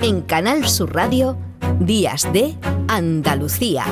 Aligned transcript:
En 0.00 0.22
Canal 0.22 0.68
Sur 0.68 0.94
Radio, 0.94 1.36
Días 1.80 2.32
de 2.32 2.54
Andalucía, 2.86 3.84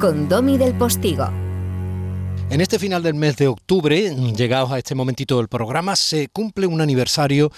con 0.00 0.28
Domi 0.28 0.58
del 0.58 0.74
Postigo. 0.74 1.30
En 2.50 2.60
este 2.60 2.80
final 2.80 3.04
del 3.04 3.14
mes 3.14 3.36
de 3.36 3.46
octubre, 3.46 4.12
llegados 4.34 4.72
a 4.72 4.78
este 4.78 4.96
momentito 4.96 5.36
del 5.36 5.46
programa, 5.46 5.94
se 5.94 6.26
cumple 6.28 6.66
un 6.66 6.80
aniversario 6.80 7.52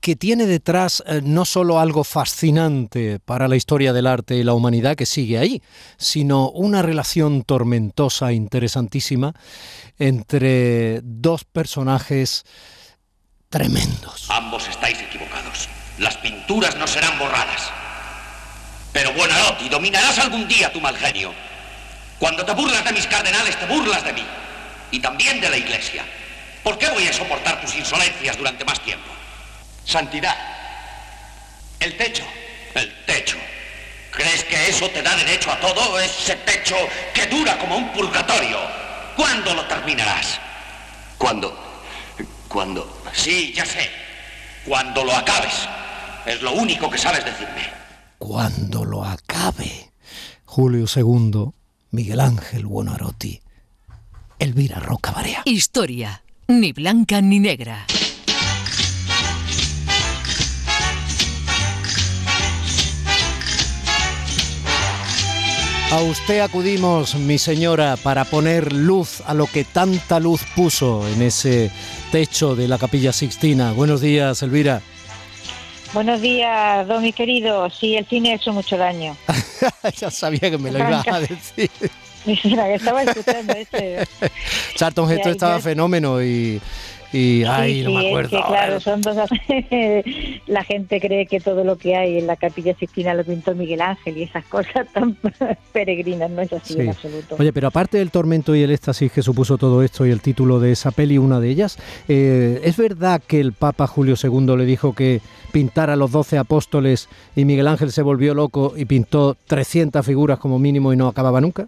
que 0.00 0.16
tiene 0.16 0.44
detrás 0.44 1.02
eh, 1.06 1.22
no 1.24 1.46
solo 1.46 1.80
algo 1.80 2.04
fascinante 2.04 3.20
para 3.20 3.48
la 3.48 3.56
historia 3.56 3.94
del 3.94 4.06
arte 4.06 4.36
y 4.36 4.44
la 4.44 4.52
humanidad 4.52 4.94
que 4.94 5.06
sigue 5.06 5.38
ahí, 5.38 5.62
sino 5.96 6.50
una 6.50 6.82
relación 6.82 7.42
tormentosa, 7.42 8.32
interesantísima, 8.34 9.32
entre 9.98 11.00
dos 11.02 11.44
personajes 11.44 12.44
tremendos. 13.48 14.28
Ambos 14.30 14.68
estáis 14.68 15.00
equivocados. 15.00 15.29
Las 16.00 16.16
pinturas 16.16 16.76
no 16.76 16.86
serán 16.86 17.18
borradas. 17.18 17.70
Pero 18.90 19.12
Buonarroti, 19.12 19.68
dominarás 19.68 20.18
algún 20.18 20.48
día 20.48 20.72
tu 20.72 20.80
mal 20.80 20.96
genio. 20.96 21.34
Cuando 22.18 22.42
te 22.42 22.52
burlas 22.52 22.82
de 22.84 22.92
mis 22.92 23.06
cardenales, 23.06 23.54
te 23.58 23.66
burlas 23.66 24.02
de 24.02 24.14
mí. 24.14 24.26
Y 24.92 25.00
también 25.00 25.42
de 25.42 25.50
la 25.50 25.58
iglesia. 25.58 26.02
¿Por 26.62 26.78
qué 26.78 26.88
voy 26.88 27.06
a 27.06 27.12
soportar 27.12 27.60
tus 27.60 27.74
insolencias 27.74 28.38
durante 28.38 28.64
más 28.64 28.80
tiempo? 28.80 29.10
Santidad. 29.84 30.34
El 31.78 31.94
techo. 31.98 32.24
El 32.74 33.04
techo. 33.04 33.36
¿Crees 34.10 34.44
que 34.44 34.70
eso 34.70 34.88
te 34.88 35.02
da 35.02 35.14
derecho 35.16 35.52
a 35.52 35.60
todo? 35.60 36.00
Ese 36.00 36.34
techo 36.36 36.76
que 37.12 37.26
dura 37.26 37.58
como 37.58 37.76
un 37.76 37.92
purgatorio. 37.92 38.58
¿Cuándo 39.16 39.52
lo 39.52 39.66
terminarás? 39.66 40.40
¿Cuándo? 41.18 41.54
¿Cuándo? 42.48 43.02
Sí, 43.12 43.52
ya 43.54 43.66
sé. 43.66 43.90
Cuando 44.64 45.04
lo 45.04 45.14
acabes. 45.14 45.68
Es 46.30 46.42
lo 46.42 46.52
único 46.52 46.88
que 46.88 46.96
sabes 46.96 47.24
decirme. 47.24 47.72
Cuando 48.18 48.84
lo 48.84 49.04
acabe. 49.04 49.90
Julio 50.44 50.86
II, 50.94 51.50
Miguel 51.90 52.20
Ángel 52.20 52.66
Buonarroti, 52.66 53.40
Elvira 54.38 54.78
Roca 54.78 55.10
Barea. 55.10 55.42
Historia, 55.44 56.22
ni 56.46 56.72
blanca 56.72 57.20
ni 57.20 57.40
negra. 57.40 57.84
A 65.90 66.00
usted 66.02 66.38
acudimos, 66.38 67.16
mi 67.16 67.38
señora, 67.38 67.96
para 67.96 68.24
poner 68.24 68.72
luz 68.72 69.20
a 69.26 69.34
lo 69.34 69.48
que 69.48 69.64
tanta 69.64 70.20
luz 70.20 70.42
puso 70.54 71.08
en 71.08 71.22
ese 71.22 71.72
techo 72.12 72.54
de 72.54 72.68
la 72.68 72.78
capilla 72.78 73.12
Sixtina. 73.12 73.72
Buenos 73.72 74.00
días, 74.00 74.44
Elvira. 74.44 74.80
Buenos 75.92 76.20
días, 76.20 76.86
don 76.86 77.02
mi 77.02 77.12
querido. 77.12 77.68
Sí, 77.68 77.96
el 77.96 78.06
cine 78.06 78.32
ha 78.32 78.34
hecho 78.36 78.52
mucho 78.52 78.76
daño. 78.76 79.16
ya 79.98 80.10
sabía 80.10 80.50
que 80.50 80.56
me 80.56 80.70
lo 80.70 80.78
iba 80.78 81.02
a 81.04 81.20
decir. 81.20 81.70
Estaba 82.26 83.02
escuchando 83.02 83.52
ese. 83.54 84.06
Charlton 84.76 85.10
Heston 85.10 85.32
estaba 85.32 85.58
fenómeno 85.58 86.22
y 86.22 86.60
y 87.12 87.42
ay, 87.42 87.82
no 87.82 87.90
me 87.90 88.08
acuerdo. 88.08 88.36
Es 88.36 88.42
que, 88.42 88.48
claro, 88.48 88.78
son 88.78 89.00
dos. 89.00 89.16
la 90.46 90.64
gente 90.64 91.00
cree 91.00 91.26
que 91.26 91.40
todo 91.40 91.64
lo 91.64 91.76
que 91.76 91.96
hay 91.96 92.18
en 92.18 92.28
la 92.28 92.36
Capilla 92.36 92.74
Sixtina 92.76 93.14
lo 93.14 93.24
pintó 93.24 93.54
Miguel 93.54 93.80
Ángel 93.80 94.16
y 94.18 94.22
esas 94.24 94.44
cosas 94.44 94.86
tan 94.92 95.16
peregrinas, 95.72 96.30
no 96.30 96.42
es 96.42 96.52
así 96.52 96.78
en 96.78 96.90
absoluto. 96.90 97.36
Oye, 97.38 97.52
pero 97.52 97.66
aparte 97.66 97.98
del 97.98 98.12
tormento 98.12 98.54
y 98.54 98.62
el 98.62 98.70
éxtasis 98.70 99.10
que 99.10 99.22
supuso 99.22 99.58
todo 99.58 99.82
esto 99.82 100.06
y 100.06 100.10
el 100.10 100.20
título 100.20 100.60
de 100.60 100.70
esa 100.70 100.92
peli, 100.92 101.18
una 101.18 101.40
de 101.40 101.50
ellas, 101.50 101.78
eh, 102.06 102.60
¿es 102.62 102.76
verdad 102.76 103.20
que 103.26 103.40
el 103.40 103.54
Papa 103.54 103.88
Julio 103.88 104.14
II 104.22 104.56
le 104.56 104.64
dijo 104.64 104.94
que 104.94 105.20
pintara 105.50 105.96
los 105.96 106.12
doce 106.12 106.38
apóstoles 106.38 107.08
y 107.36 107.44
Miguel 107.44 107.68
Ángel 107.68 107.92
se 107.92 108.02
volvió 108.02 108.34
loco 108.34 108.74
y 108.76 108.84
pintó 108.86 109.36
300 109.46 110.04
figuras 110.04 110.38
como 110.38 110.58
mínimo 110.58 110.92
y 110.92 110.96
no 110.96 111.08
acababa 111.08 111.40
nunca? 111.40 111.66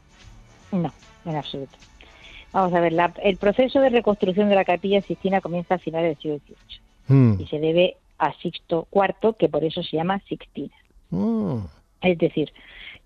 No, 0.70 0.92
en 1.24 1.36
absoluto. 1.36 1.76
Vamos 2.52 2.74
a 2.74 2.80
ver, 2.80 2.94
el 3.22 3.36
proceso 3.38 3.80
de 3.80 3.88
reconstrucción 3.88 4.48
de 4.48 4.54
la 4.54 4.64
capilla 4.64 5.00
Sixtina 5.00 5.40
comienza 5.40 5.76
a 5.76 5.78
finales 5.78 6.16
del 6.16 6.22
siglo 6.22 6.38
XVIII 6.46 7.16
hmm. 7.16 7.40
y 7.40 7.46
se 7.46 7.58
debe 7.58 7.96
a 8.18 8.32
Sixto 8.34 8.88
IV, 8.92 9.36
que 9.38 9.48
por 9.48 9.64
eso 9.64 9.82
se 9.82 9.96
llama 9.96 10.20
Sixtina. 10.28 10.74
Hmm. 11.10 11.64
Es 12.02 12.18
decir, 12.18 12.52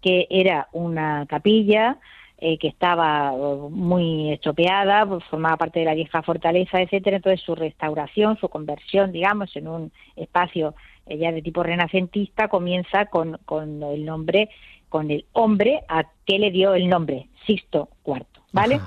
que 0.02 0.26
era 0.30 0.68
una 0.72 1.26
capilla 1.26 1.98
eh, 2.38 2.58
que 2.58 2.68
estaba 2.68 3.32
eh, 3.34 3.56
muy 3.70 4.32
estropeada, 4.32 5.06
pues, 5.06 5.24
formaba 5.24 5.56
parte 5.56 5.80
de 5.80 5.86
la 5.86 5.94
vieja 5.94 6.22
fortaleza, 6.22 6.82
etcétera. 6.82 7.16
Entonces 7.16 7.40
su 7.44 7.54
restauración, 7.54 8.36
su 8.38 8.48
conversión, 8.48 9.12
digamos, 9.12 9.56
en 9.56 9.68
un 9.68 9.92
espacio 10.16 10.74
eh, 11.06 11.16
ya 11.18 11.32
de 11.32 11.42
tipo 11.42 11.62
renacentista 11.62 12.48
comienza 12.48 13.06
con, 13.06 13.38
con 13.46 13.82
el 13.82 14.04
nombre, 14.04 14.50
con 14.88 15.10
el 15.10 15.24
hombre 15.32 15.80
a 15.88 16.04
que 16.26 16.38
le 16.38 16.50
dio 16.50 16.74
el 16.74 16.88
nombre, 16.88 17.28
Sixto 17.46 17.88
IV. 18.04 18.26
¿vale? 18.56 18.80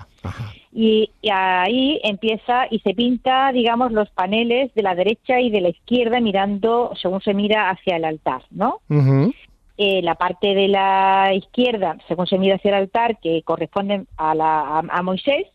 Y, 0.71 1.11
ahí 1.31 1.99
empieza 2.03 2.67
y 2.69 2.79
se 2.79 2.93
pinta, 2.93 3.51
digamos, 3.51 3.91
los 3.91 4.09
paneles 4.09 4.73
de 4.73 4.81
la 4.81 4.95
derecha 4.95 5.39
y 5.39 5.49
de 5.49 5.61
la 5.61 5.69
izquierda 5.69 6.19
mirando, 6.19 6.91
según 7.01 7.21
se 7.21 7.33
mira 7.33 7.69
hacia 7.69 7.97
el 7.97 8.05
altar, 8.05 8.43
¿no? 8.51 8.81
Eh, 9.81 10.01
la 10.01 10.15
parte 10.15 10.53
de 10.55 10.67
la 10.67 11.31
izquierda, 11.33 11.97
según 12.09 12.27
se 12.27 12.37
mira 12.37 12.55
hacia 12.55 12.67
el 12.67 12.75
altar, 12.75 13.17
que 13.21 13.43
corresponden 13.43 14.09
a, 14.17 14.35
la, 14.35 14.79
a, 14.79 15.03
Moisés, 15.03 15.47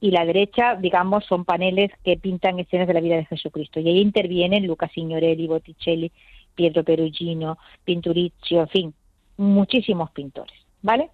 y 0.00 0.10
la 0.10 0.24
derecha, 0.24 0.74
digamos, 0.74 1.26
son 1.26 1.44
paneles 1.44 1.92
que 2.02 2.16
pintan 2.16 2.58
escenas 2.58 2.88
de 2.88 2.94
la 2.94 3.00
vida 3.00 3.14
de 3.14 3.26
Jesucristo. 3.26 3.78
Y 3.78 3.88
ahí 3.88 4.00
intervienen 4.00 4.66
Luca 4.66 4.88
Signorelli, 4.88 5.46
Botticelli, 5.46 6.10
Pietro 6.56 6.82
Perugino, 6.82 7.56
Pinturicchio, 7.84 8.62
en 8.62 8.68
fin, 8.68 8.94
muchísimos 9.36 10.10
pintores, 10.10 10.58
¿vale? 10.82 11.10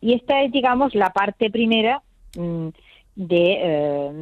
Y 0.00 0.14
esta 0.14 0.42
es, 0.42 0.50
digamos, 0.50 0.96
la 0.96 1.10
parte 1.10 1.50
primera 1.50 2.02
mm, 2.36 2.70
de 3.20 3.58
eh, 3.62 4.12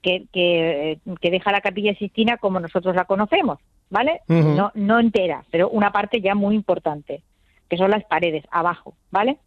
que, 0.00 0.26
que, 0.32 1.30
deja 1.30 1.50
la 1.50 1.60
capilla 1.60 1.94
Sistina 1.94 2.36
como 2.36 2.60
nosotros 2.60 2.94
la 2.94 3.04
conocemos, 3.04 3.58
¿vale? 3.90 4.20
no, 4.28 4.70
no 4.74 5.00
entera, 5.00 5.44
pero 5.50 5.68
una 5.70 5.90
parte 5.90 6.20
ya 6.20 6.36
muy 6.36 6.54
importante, 6.54 7.22
que 7.68 7.76
son 7.76 7.90
las 7.90 8.04
paredes, 8.04 8.44
abajo, 8.50 8.94
¿vale? 9.10 9.38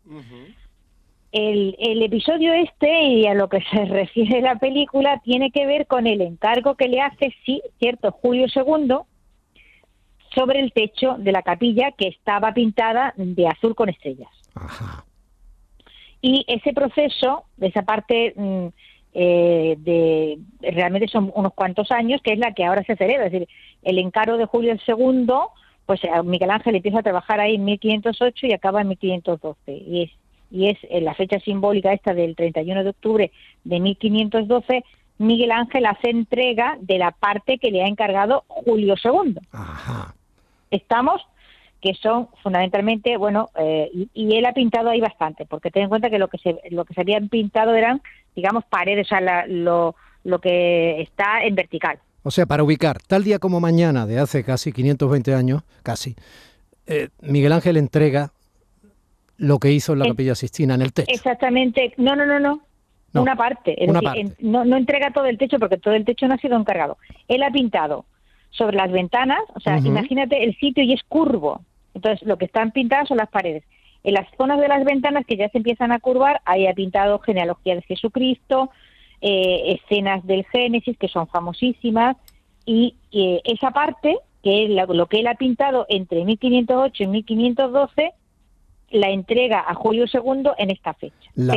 el, 1.32 1.76
el, 1.80 2.04
episodio 2.04 2.52
este 2.54 3.04
y 3.04 3.28
a 3.28 3.34
lo 3.34 3.48
que 3.48 3.62
se 3.72 3.86
refiere 3.86 4.42
la 4.42 4.58
película 4.58 5.22
tiene 5.24 5.52
que 5.52 5.66
ver 5.66 5.88
con 5.88 6.06
el 6.06 6.20
encargo 6.20 6.76
que 6.76 6.90
le 6.90 7.00
hace, 7.00 7.34
sí, 7.46 7.62
cierto, 7.80 8.12
Julio 8.12 8.48
II, 8.54 8.98
sobre 10.36 10.60
el 10.60 10.74
techo 10.74 11.16
de 11.18 11.32
la 11.32 11.44
capilla 11.44 11.92
que 11.92 12.10
estaba 12.10 12.54
pintada 12.54 13.14
de 13.16 13.48
azul 13.48 13.74
con 13.74 13.88
estrellas. 13.88 14.30
Ajá. 14.54 15.06
Y 16.22 16.46
ese 16.48 16.74
proceso, 16.74 17.46
de 17.58 17.68
esa 17.68 17.82
parte 17.82 18.34
mm, 18.36 18.68
eh, 19.14 19.76
de 19.80 20.38
realmente 20.62 21.08
son 21.08 21.32
unos 21.36 21.54
cuantos 21.54 21.92
años, 21.92 22.22
que 22.24 22.34
es 22.34 22.40
la 22.40 22.54
que 22.54 22.66
ahora 22.66 22.84
se 22.84 22.96
celebra, 22.96 23.26
es 23.26 23.32
decir, 23.32 23.48
el 23.84 23.98
encargo 23.98 24.38
de 24.38 24.46
Julio 24.46 24.76
II, 24.88 25.28
pues 25.86 26.02
Miguel 26.24 26.52
Ángel 26.52 26.76
empieza 26.76 27.00
a 27.00 27.04
trabajar 27.04 27.40
ahí 27.40 27.56
en 27.56 27.66
1508 27.66 28.48
y 28.48 28.54
acaba 28.54 28.82
en 28.82 28.90
1512. 28.90 29.74
Y 29.74 30.04
es, 30.04 30.12
y 30.52 30.68
es 30.68 30.78
en 30.90 31.06
la 31.06 31.16
fecha 31.16 31.40
simbólica 31.40 31.92
esta 31.92 32.14
del 32.14 32.36
31 32.36 32.84
de 32.84 32.90
octubre 32.90 33.32
de 33.64 33.80
1512, 33.80 34.84
Miguel 35.18 35.52
Ángel 35.52 35.86
hace 35.86 36.10
entrega 36.10 36.78
de 36.82 36.98
la 36.98 37.12
parte 37.12 37.58
que 37.58 37.72
le 37.72 37.84
ha 37.84 37.88
encargado 37.88 38.44
Julio 38.48 38.96
II. 39.04 39.38
¿Estamos? 40.72 41.22
Que 41.82 41.96
son 41.96 42.30
fundamentalmente, 42.44 43.18
bueno, 43.18 43.50
eh, 43.58 43.90
y, 44.14 44.36
él 44.36 44.46
ha 44.46 44.54
pintado 44.54 44.90
ahí 44.90 45.02
bastante, 45.02 45.46
porque 45.46 45.72
ten 45.72 45.84
en 45.84 45.90
cuenta 45.90 46.10
que 46.10 46.20
lo 46.20 46.28
que 46.28 46.38
se, 46.38 46.56
lo 46.70 46.86
que 46.86 46.94
se 46.94 47.02
habían 47.02 47.28
pintado 47.28 47.76
eran, 47.76 48.02
digamos, 48.36 48.64
paredes, 48.66 49.08
o 49.08 49.10
sea, 49.10 49.46
lo, 49.48 49.96
lo 50.24 50.40
que 50.40 51.02
está 51.02 51.44
en 51.44 51.56
vertical. 51.56 52.00
O 52.24 52.30
sea, 52.30 52.46
para 52.46 52.64
ubicar, 52.64 53.02
tal 53.02 53.24
día 53.24 53.40
como 53.40 53.60
mañana, 53.60 54.06
de 54.06 54.20
hace 54.20 54.44
casi 54.44 54.72
520 54.72 55.34
años, 55.34 55.64
casi, 55.82 56.16
eh, 56.86 57.10
Miguel 57.22 57.52
Ángel 57.52 57.78
entrega 57.78 58.32
lo 59.38 59.58
que 59.58 59.72
hizo 59.72 59.94
en 59.94 60.00
la 60.00 60.06
Capilla 60.06 60.36
Sistina 60.36 60.76
en 60.76 60.84
el 60.84 60.94
techo. 60.94 61.12
Exactamente, 61.12 61.94
no, 61.98 62.16
no, 62.16 62.28
no, 62.28 62.40
no. 62.40 62.62
una 63.14 63.36
parte, 63.36 63.76
no, 64.40 64.66
no 64.66 64.78
entrega 64.78 65.12
todo 65.12 65.26
el 65.26 65.40
techo 65.40 65.58
porque 65.58 65.78
todo 65.78 65.96
el 65.96 66.06
techo 66.06 66.28
no 66.28 66.36
ha 66.36 66.38
sido 66.38 66.58
encargado. 66.58 67.00
Él 67.28 67.42
ha 67.42 67.50
pintado 67.50 68.06
sobre 68.52 68.78
las 68.78 68.92
ventanas, 68.92 69.40
o 69.56 69.60
sea, 69.60 69.80
imagínate 69.80 70.44
el 70.44 70.56
sitio 70.58 70.84
y 70.84 70.94
es 70.94 71.02
curvo. 71.08 71.62
Entonces, 71.94 72.28
lo 72.28 72.38
que 72.38 72.46
están 72.46 72.72
pintadas 72.72 73.08
son 73.08 73.18
las 73.18 73.30
paredes. 73.30 73.64
En 74.04 74.16
las 74.16 74.28
zonas 74.38 74.60
de 74.60 74.68
las 74.68 74.84
ventanas 74.84 75.26
que 75.26 75.38
ya 75.38 75.50
se 75.50 75.58
empiezan 75.58 75.92
a 75.92 76.00
curvar, 76.00 76.42
ahí 76.46 76.68
ha 76.68 76.74
pintado 76.74 77.20
genealogía 77.20 77.76
de 77.76 77.82
Jesucristo, 77.84 78.72
eh, 79.22 79.80
escenas 79.80 80.26
del 80.26 80.46
Génesis, 80.46 80.98
que 80.98 81.08
son 81.08 81.28
famosísimas, 81.28 82.18
y 82.66 82.96
esa 83.44 83.72
parte, 83.72 84.18
que 84.44 84.66
es 84.66 84.70
lo, 84.70 85.08
que 85.08 85.20
él 85.20 85.28
ha 85.28 85.36
pintado 85.36 85.86
entre 85.90 86.24
1508 86.26 87.04
y 87.04 87.08
1512, 87.08 88.14
la 88.92 89.10
entrega 89.10 89.64
a 89.68 89.74
Julio 89.74 90.06
II 90.12 90.52
en 90.58 90.70
esta 90.70 90.94
fecha. 90.94 91.16
La, 91.36 91.56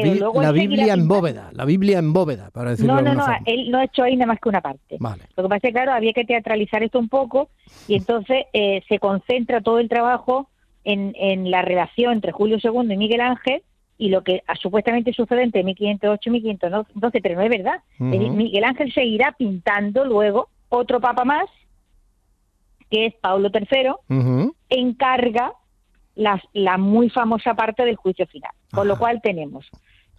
Biblia 0.52 0.94
en 0.94 1.08
bóveda, 1.08 1.50
la 1.52 1.64
Biblia 1.64 1.98
en 1.98 2.12
bóveda, 2.12 2.50
para 2.50 2.70
decirlo 2.70 2.94
No, 2.94 3.02
no, 3.02 3.14
no, 3.14 3.26
él 3.44 3.70
no 3.70 3.78
ha 3.78 3.84
hecho 3.84 4.02
ahí 4.02 4.16
nada 4.16 4.28
más 4.28 4.40
que 4.40 4.48
una 4.48 4.60
parte. 4.60 4.98
Lo 4.98 5.42
que 5.42 5.48
pasa 5.48 5.56
es 5.56 5.62
que, 5.62 5.72
claro, 5.72 5.92
había 5.92 6.12
que 6.12 6.24
teatralizar 6.24 6.82
esto 6.82 6.98
un 6.98 7.08
poco 7.08 7.48
y 7.88 7.94
entonces 7.96 8.46
eh, 8.52 8.82
se 8.88 8.98
concentra 8.98 9.60
todo 9.60 9.78
el 9.78 9.88
trabajo 9.88 10.48
en, 10.84 11.14
en 11.16 11.50
la 11.50 11.62
relación 11.62 12.12
entre 12.12 12.32
Julio 12.32 12.58
II 12.62 12.92
y 12.92 12.96
Miguel 12.96 13.20
Ángel 13.20 13.62
y 13.98 14.08
lo 14.08 14.22
que 14.22 14.42
supuestamente 14.60 15.12
sucede 15.12 15.42
entre 15.42 15.62
1508 15.62 16.28
y 16.28 16.32
1512, 16.32 17.20
pero 17.20 17.36
no 17.36 17.42
es 17.42 17.50
verdad. 17.50 17.80
Miguel 17.98 18.64
Ángel 18.64 18.92
seguirá 18.92 19.34
pintando 19.38 20.04
luego 20.04 20.48
otro 20.68 21.00
papa 21.00 21.24
más, 21.24 21.46
que 22.90 23.06
es 23.06 23.14
Pablo 23.14 23.50
III, 23.52 24.50
encarga 24.68 25.52
la, 26.14 26.42
la, 26.52 26.78
muy 26.78 27.10
famosa 27.10 27.54
parte 27.54 27.84
del 27.84 27.96
juicio 27.96 28.26
final. 28.26 28.52
Con 28.72 28.88
lo 28.88 28.98
cual 28.98 29.20
tenemos 29.22 29.68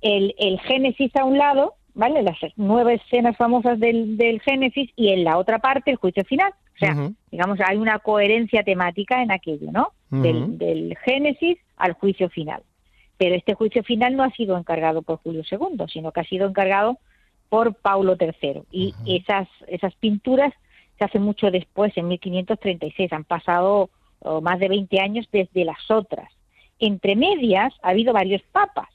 el, 0.02 0.36
el, 0.38 0.60
Génesis 0.60 1.16
a 1.16 1.26
un 1.26 1.38
lado, 1.38 1.76
¿vale? 1.94 2.22
Las 2.22 2.38
nueve 2.56 2.96
escenas 2.96 3.38
famosas 3.38 3.80
del, 3.80 4.18
del 4.18 4.42
Génesis 4.42 4.90
y 4.96 5.10
en 5.10 5.24
la 5.24 5.38
otra 5.38 5.60
parte 5.60 5.92
el 5.92 5.98
juicio 5.98 6.24
final. 6.26 6.54
O 6.76 6.78
sea, 6.78 7.10
digamos, 7.32 7.60
hay 7.66 7.78
una 7.78 8.00
coherencia 8.00 8.64
temática 8.64 9.22
en 9.22 9.32
aquello, 9.32 9.72
¿no? 9.72 9.94
del, 10.10 10.58
del 10.58 10.98
Génesis 11.06 11.58
al 11.78 11.94
juicio 11.94 12.30
final. 12.30 12.64
Pero 13.18 13.36
este 13.36 13.54
juicio 13.54 13.82
final 13.84 14.16
no 14.16 14.24
ha 14.24 14.32
sido 14.32 14.58
encargado 14.58 15.02
por 15.02 15.20
Julio 15.20 15.44
II, 15.50 15.86
sino 15.92 16.12
que 16.12 16.20
ha 16.20 16.26
sido 16.26 16.48
encargado 16.48 17.00
por 17.48 17.76
Paulo 17.76 18.18
III. 18.20 18.64
Y 18.72 18.94
esas, 19.06 19.48
esas 19.68 19.96
pinturas 19.96 20.54
se 20.98 21.06
hacen 21.06 21.22
mucho 21.22 21.52
después, 21.52 21.96
en 21.96 22.08
1536. 22.08 23.14
Han 23.14 23.24
pasado 23.24 23.90
más 24.42 24.60
de 24.60 24.70
20 24.70 25.00
años 25.00 25.28
desde 25.32 25.66
las 25.66 25.90
otras. 25.90 26.32
Entre 26.80 27.16
medias 27.16 27.74
ha 27.82 27.90
habido 27.90 28.14
varios 28.14 28.42
papas. 28.52 28.90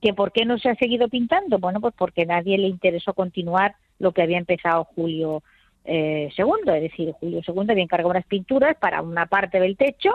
¿Que 0.00 0.12
¿Por 0.12 0.32
qué 0.32 0.44
no 0.44 0.58
se 0.58 0.70
ha 0.70 0.74
seguido 0.74 1.08
pintando? 1.08 1.58
Bueno, 1.60 1.80
pues 1.80 1.94
porque 1.96 2.26
nadie 2.26 2.58
le 2.58 2.66
interesó 2.66 3.14
continuar 3.14 3.76
lo 4.00 4.10
que 4.10 4.22
había 4.22 4.38
empezado 4.38 4.84
Julio 4.96 5.44
eh, 5.84 6.30
II. 6.36 6.74
Es 6.74 6.82
decir, 6.82 7.12
Julio 7.12 7.42
II 7.46 7.66
había 7.70 7.84
encargado 7.84 8.10
unas 8.10 8.26
pinturas 8.26 8.76
para 8.78 9.02
una 9.02 9.26
parte 9.26 9.60
del 9.60 9.76
techo 9.76 10.10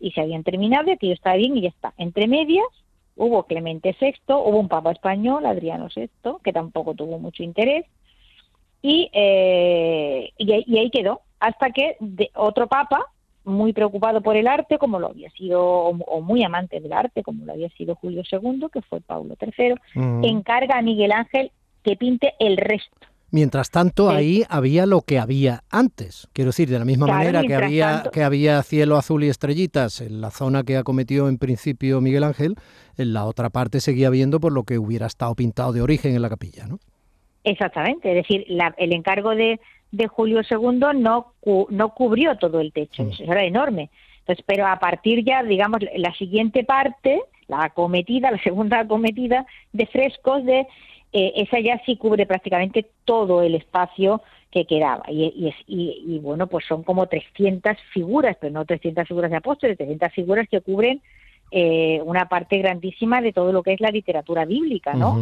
y 0.00 0.12
se 0.12 0.22
habían 0.22 0.44
terminado 0.44 0.88
y 0.88 0.92
aquello 0.92 1.12
estaba 1.12 1.36
bien 1.36 1.56
y 1.56 1.62
ya 1.62 1.68
está. 1.68 1.92
Entre 1.98 2.26
medias 2.26 2.66
hubo 3.16 3.44
Clemente 3.44 3.96
VI, 3.98 4.14
hubo 4.28 4.58
un 4.58 4.68
papa 4.68 4.92
español, 4.92 5.46
Adriano 5.46 5.88
VI, 5.94 6.08
que 6.42 6.52
tampoco 6.52 6.94
tuvo 6.94 7.18
mucho 7.18 7.42
interés, 7.42 7.86
y, 8.82 9.10
eh, 9.12 10.32
y, 10.36 10.78
ahí 10.78 10.90
quedó, 10.90 11.22
hasta 11.40 11.70
que 11.70 11.96
de 11.98 12.30
otro 12.34 12.68
papa, 12.68 13.06
muy 13.46 13.72
preocupado 13.72 14.20
por 14.20 14.36
el 14.36 14.46
arte, 14.46 14.76
como 14.78 14.98
lo 14.98 15.08
había 15.08 15.30
sido, 15.30 15.62
o, 15.62 16.20
muy 16.20 16.42
amante 16.42 16.80
del 16.80 16.92
arte, 16.92 17.22
como 17.22 17.44
lo 17.44 17.52
había 17.52 17.68
sido 17.70 17.94
Julio 17.94 18.22
II, 18.30 18.66
que 18.72 18.82
fue 18.82 19.00
Pablo 19.00 19.36
III, 19.40 19.74
mm. 19.94 20.24
encarga 20.24 20.78
a 20.78 20.82
Miguel 20.82 21.12
Ángel 21.12 21.52
que 21.82 21.96
pinte 21.96 22.34
el 22.38 22.56
resto. 22.56 23.06
Mientras 23.30 23.70
tanto, 23.70 24.08
ahí 24.10 24.44
había 24.48 24.86
lo 24.86 25.00
que 25.00 25.18
había 25.18 25.62
antes. 25.70 26.28
Quiero 26.32 26.50
decir, 26.50 26.68
de 26.68 26.78
la 26.78 26.84
misma 26.84 27.06
manera 27.06 27.42
que 27.42 27.54
había, 27.54 28.04
que 28.12 28.22
había 28.22 28.62
cielo 28.62 28.96
azul 28.96 29.24
y 29.24 29.28
estrellitas 29.28 30.00
en 30.00 30.20
la 30.20 30.30
zona 30.30 30.62
que 30.62 30.76
acometió 30.76 31.28
en 31.28 31.38
principio 31.38 32.00
Miguel 32.00 32.24
Ángel, 32.24 32.54
en 32.96 33.12
la 33.12 33.24
otra 33.24 33.50
parte 33.50 33.80
seguía 33.80 34.10
viendo 34.10 34.38
por 34.40 34.52
lo 34.52 34.62
que 34.62 34.78
hubiera 34.78 35.06
estado 35.06 35.34
pintado 35.34 35.72
de 35.72 35.82
origen 35.82 36.14
en 36.14 36.22
la 36.22 36.28
capilla, 36.28 36.66
¿no? 36.66 36.78
Exactamente, 37.42 38.10
es 38.10 38.16
decir, 38.16 38.44
el 38.76 38.92
encargo 38.92 39.30
de, 39.30 39.60
de 39.92 40.06
Julio 40.06 40.40
II 40.48 40.98
no, 40.98 41.32
no 41.70 41.94
cubrió 41.94 42.36
todo 42.36 42.60
el 42.60 42.72
techo, 42.72 43.04
mm. 43.04 43.10
eso 43.10 43.24
era 43.24 43.44
enorme. 43.44 43.90
Entonces, 44.20 44.44
pero 44.46 44.66
a 44.66 44.78
partir 44.78 45.24
ya, 45.24 45.42
digamos, 45.42 45.80
la 45.96 46.12
siguiente 46.14 46.64
parte, 46.64 47.22
la 47.46 47.64
acometida, 47.64 48.30
la 48.30 48.38
segunda 48.42 48.80
acometida 48.80 49.46
de 49.72 49.86
frescos 49.86 50.44
de 50.44 50.66
eh, 51.12 51.32
esa 51.36 51.60
ya 51.60 51.80
sí 51.86 51.96
cubre 51.96 52.26
prácticamente 52.26 52.86
todo 53.04 53.42
el 53.42 53.54
espacio 53.54 54.22
que 54.50 54.64
quedaba. 54.64 55.04
Y, 55.08 55.54
y, 55.66 56.18
bueno, 56.18 56.46
pues 56.46 56.64
son 56.66 56.82
como 56.82 57.06
300 57.06 57.76
figuras, 57.92 58.36
pero 58.40 58.52
no 58.52 58.64
300 58.64 59.06
figuras 59.06 59.30
de 59.30 59.36
apóstoles, 59.36 59.76
300 59.76 60.12
figuras 60.12 60.48
que 60.48 60.60
cubren 60.60 61.00
eh, 61.52 62.00
una 62.04 62.28
parte 62.28 62.58
grandísima 62.58 63.20
de 63.20 63.32
todo 63.32 63.52
lo 63.52 63.62
que 63.62 63.72
es 63.72 63.80
la 63.80 63.90
literatura 63.90 64.44
bíblica, 64.44 64.94
¿no? 64.94 65.16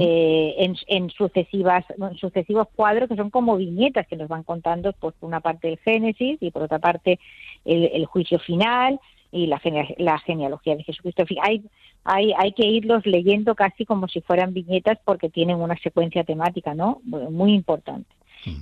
Eh, 0.00 0.56
en, 0.58 0.76
en, 0.88 1.10
sucesivas, 1.10 1.84
en 1.90 2.16
sucesivos 2.16 2.66
cuadros 2.74 3.08
que 3.08 3.14
son 3.14 3.30
como 3.30 3.56
viñetas 3.56 4.08
que 4.08 4.16
nos 4.16 4.28
van 4.28 4.42
contando, 4.42 4.92
pues, 4.92 5.14
por 5.14 5.28
una 5.28 5.40
parte 5.40 5.68
el 5.68 5.78
Génesis 5.78 6.38
y 6.40 6.50
por 6.50 6.62
otra 6.62 6.80
parte 6.80 7.20
el, 7.64 8.04
juicio 8.06 8.40
final 8.40 8.98
y 9.30 9.46
la, 9.46 9.60
la 9.98 10.18
genealogía 10.18 10.74
de 10.74 10.82
Jesucristo. 10.82 11.24
Hay, 11.40 11.62
hay, 12.04 12.32
hay 12.36 12.52
que 12.52 12.66
irlos 12.66 13.06
leyendo 13.06 13.54
casi 13.54 13.86
como 13.86 14.08
si 14.08 14.20
fueran 14.20 14.52
viñetas 14.52 14.98
porque 15.04 15.30
tienen 15.30 15.58
una 15.58 15.76
secuencia 15.76 16.24
temática, 16.24 16.74
¿no? 16.74 17.00
Muy 17.04 17.54
importante. 17.54 18.10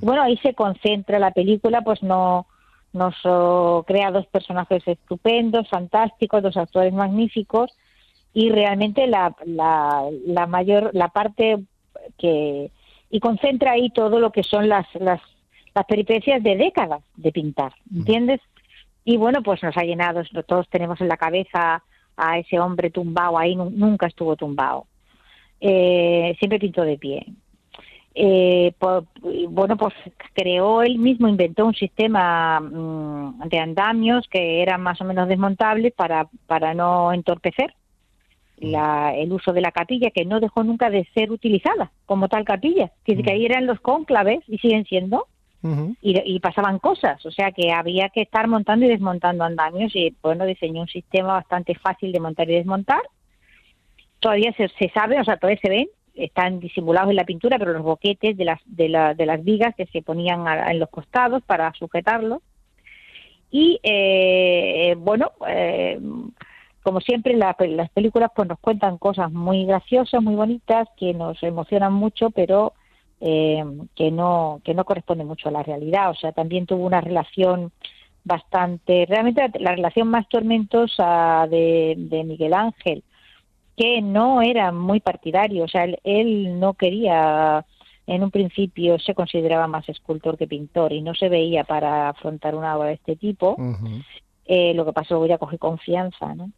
Bueno, 0.02 0.22
ahí 0.22 0.36
se 0.42 0.52
concentra 0.52 1.18
la 1.18 1.30
película, 1.30 1.80
pues 1.80 2.02
no 2.02 2.46
nos 2.92 3.14
crea 3.86 4.10
dos 4.10 4.26
personajes 4.26 4.86
estupendos, 4.86 5.68
fantásticos, 5.68 6.42
dos 6.42 6.56
actores 6.56 6.92
magníficos 6.92 7.70
y 8.32 8.50
realmente 8.50 9.06
la, 9.06 9.34
la, 9.44 10.08
la 10.26 10.46
mayor, 10.46 10.90
la 10.92 11.08
parte 11.08 11.58
que 12.18 12.70
y 13.10 13.20
concentra 13.20 13.72
ahí 13.72 13.90
todo 13.90 14.20
lo 14.20 14.30
que 14.30 14.44
son 14.44 14.68
las, 14.68 14.86
las, 14.94 15.20
las 15.74 15.84
peripecias 15.86 16.42
de 16.42 16.56
décadas 16.56 17.02
de 17.16 17.32
pintar, 17.32 17.74
¿entiendes? 17.92 18.40
Y 19.04 19.16
bueno, 19.16 19.42
pues 19.42 19.62
nos 19.62 19.76
ha 19.76 19.82
llenado, 19.82 20.22
todos 20.46 20.68
tenemos 20.68 21.00
en 21.00 21.08
la 21.08 21.16
cabeza 21.16 21.82
a 22.16 22.38
ese 22.38 22.60
hombre 22.60 22.90
tumbado 22.90 23.36
ahí, 23.38 23.56
nunca 23.56 24.06
estuvo 24.06 24.36
tumbado. 24.36 24.86
Eh, 25.60 26.36
siempre 26.38 26.58
pintó 26.58 26.82
de 26.82 26.98
pie. 26.98 27.26
Eh, 28.22 28.74
bueno, 29.48 29.78
pues 29.78 29.94
creó 30.34 30.82
él 30.82 30.98
mismo, 30.98 31.26
inventó 31.26 31.64
un 31.64 31.74
sistema 31.74 32.60
mm, 32.60 33.48
de 33.48 33.58
andamios 33.58 34.28
que 34.28 34.60
eran 34.60 34.82
más 34.82 35.00
o 35.00 35.04
menos 35.04 35.26
desmontables 35.26 35.94
para, 35.94 36.28
para 36.46 36.74
no 36.74 37.14
entorpecer 37.14 37.74
la, 38.58 39.14
el 39.16 39.32
uso 39.32 39.54
de 39.54 39.62
la 39.62 39.72
capilla, 39.72 40.10
que 40.10 40.26
no 40.26 40.38
dejó 40.38 40.62
nunca 40.64 40.90
de 40.90 41.08
ser 41.14 41.32
utilizada 41.32 41.92
como 42.04 42.28
tal 42.28 42.44
capilla. 42.44 42.92
que 43.04 43.22
ahí 43.30 43.46
eran 43.46 43.66
los 43.66 43.80
cónclaves 43.80 44.40
y 44.48 44.58
siguen 44.58 44.84
siendo 44.84 45.26
y, 46.02 46.40
pasaban 46.40 46.78
cosas, 46.78 47.24
o 47.26 47.30
sea 47.30 47.52
que 47.52 47.70
había 47.70 48.08
que 48.08 48.22
estar 48.22 48.48
montando 48.48 48.86
y 48.86 48.88
desmontando 48.88 49.44
andamios 49.44 49.94
y 49.94 50.14
bueno, 50.22 50.46
diseñó 50.46 50.82
un 50.82 50.88
sistema 50.88 51.34
bastante 51.34 51.74
fácil 51.74 52.12
de 52.12 52.20
montar 52.20 52.48
y 52.48 52.54
desmontar. 52.54 53.02
Todavía 54.20 54.52
se, 54.52 54.68
sabe, 54.90 55.20
o 55.20 55.24
sea, 55.24 55.36
todavía 55.36 55.60
se 55.62 55.68
ven, 55.70 55.88
están 56.24 56.60
disimulados 56.60 57.10
en 57.10 57.16
la 57.16 57.24
pintura, 57.24 57.58
pero 57.58 57.72
los 57.72 57.82
boquetes 57.82 58.36
de 58.36 58.44
las, 58.44 58.60
de, 58.64 58.88
la, 58.88 59.14
de 59.14 59.26
las 59.26 59.42
vigas 59.42 59.74
que 59.74 59.86
se 59.86 60.02
ponían 60.02 60.46
en 60.46 60.78
los 60.78 60.88
costados 60.88 61.42
para 61.44 61.72
sujetarlo. 61.74 62.42
Y 63.50 63.80
eh, 63.82 64.94
bueno, 64.98 65.32
eh, 65.48 66.00
como 66.82 67.00
siempre, 67.00 67.34
las 67.34 67.56
películas 67.90 68.30
pues 68.34 68.48
nos 68.48 68.58
cuentan 68.58 68.98
cosas 68.98 69.30
muy 69.32 69.64
graciosas, 69.64 70.22
muy 70.22 70.34
bonitas, 70.34 70.88
que 70.96 71.12
nos 71.12 71.42
emocionan 71.42 71.92
mucho, 71.92 72.30
pero 72.30 72.72
eh, 73.20 73.62
que 73.94 74.10
no 74.10 74.62
que 74.64 74.72
no 74.72 74.84
corresponde 74.84 75.24
mucho 75.24 75.48
a 75.48 75.52
la 75.52 75.62
realidad. 75.62 76.10
O 76.10 76.14
sea, 76.14 76.32
también 76.32 76.66
tuvo 76.66 76.86
una 76.86 77.00
relación 77.00 77.72
bastante, 78.24 79.06
realmente 79.06 79.50
la, 79.58 79.72
relación 79.72 80.08
más 80.08 80.28
tormentosa 80.28 81.46
de, 81.50 82.22
Miguel 82.26 82.54
Ángel, 82.54 83.02
que 83.80 84.02
no 84.02 84.42
era 84.42 84.72
muy 84.72 85.00
partidario. 85.00 85.64
O 85.64 85.68
sea, 85.68 85.86
él, 86.04 86.60
no 86.60 86.74
quería 86.74 87.64
en 88.06 88.22
un 88.22 88.30
principio 88.30 88.98
se 88.98 89.14
consideraba 89.14 89.68
más 89.68 89.88
escultor 89.88 90.36
que 90.36 90.46
pintor 90.46 90.92
y 90.92 91.00
no 91.00 91.14
se 91.14 91.30
veía 91.30 91.64
para 91.64 92.10
afrontar 92.10 92.54
una 92.54 92.76
obra 92.76 92.88
de 92.88 92.94
este 92.94 93.16
tipo. 93.16 93.56
eh, 94.44 94.74
lo 94.74 94.84
que 94.84 94.92
pasó 94.92 95.14
luego 95.14 95.28
ya 95.28 95.38
cogió 95.38 95.58
confianza, 95.58 96.34
¿no? 96.34 96.50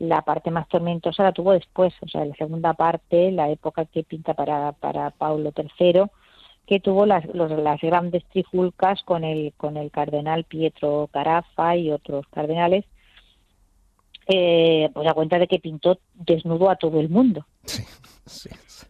La 0.00 0.22
parte 0.22 0.50
más 0.50 0.66
tormentosa 0.68 1.22
la 1.22 1.32
tuvo 1.32 1.52
después, 1.52 1.94
o 2.00 2.08
sea, 2.08 2.24
la 2.24 2.34
segunda 2.34 2.74
parte, 2.74 3.30
la 3.30 3.50
época 3.50 3.84
que 3.84 4.02
pinta 4.02 4.34
para, 4.34 4.72
para 4.72 5.10
Paulo 5.10 5.52
III, 5.56 6.06
que 6.66 6.80
tuvo 6.80 7.06
las, 7.06 7.24
las 7.34 7.80
grandes 7.80 8.24
trifulcas 8.30 9.02
con 9.04 9.22
el, 9.22 9.52
con 9.56 9.76
el 9.76 9.92
cardenal 9.92 10.42
Pietro 10.42 11.08
Carafa 11.12 11.76
y 11.76 11.92
otros 11.92 12.26
cardenales, 12.28 12.84
eh, 14.26 14.90
pues 14.92 15.06
a 15.06 15.14
cuenta 15.14 15.38
de 15.38 15.46
que 15.46 15.58
pintó 15.58 15.98
desnudo 16.14 16.70
a 16.70 16.76
todo 16.76 17.00
el 17.00 17.08
mundo. 17.08 17.46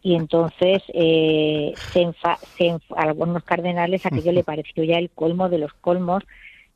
Y 0.01 0.15
entonces 0.15 0.83
eh, 0.93 1.73
se 1.93 2.13
a 2.25 2.37
algunos 2.95 3.43
cardenales 3.43 4.05
aquello 4.05 4.31
le 4.31 4.43
pareció 4.43 4.83
ya 4.83 4.97
el 4.97 5.09
colmo 5.09 5.49
de 5.49 5.57
los 5.57 5.73
colmos 5.73 6.23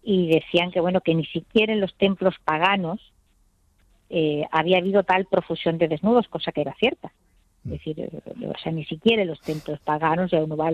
y 0.03 0.27
decían 0.27 0.71
que 0.71 0.79
bueno 0.81 1.01
que 1.01 1.15
ni 1.15 1.25
siquiera 1.25 1.71
en 1.71 1.79
los 1.79 1.95
templos 1.95 2.35
paganos 2.43 3.13
eh, 4.09 4.45
había 4.51 4.79
habido 4.79 5.03
tal 5.03 5.25
profusión 5.25 5.77
de 5.77 5.87
desnudos, 5.87 6.27
cosa 6.27 6.51
que 6.51 6.61
era 6.61 6.73
cierta. 6.75 7.11
Es 7.65 7.71
decir, 7.71 7.99
eh, 7.99 8.09
o 8.47 8.57
sea, 8.57 8.71
ni 8.71 8.85
siquiera 8.85 9.21
en 9.21 9.27
los 9.27 9.41
templos 9.41 9.79
paganos, 9.81 10.31
ya 10.31 10.43
uno 10.43 10.57
va 10.57 10.71